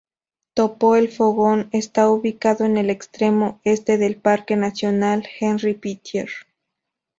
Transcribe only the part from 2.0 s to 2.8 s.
ubicado en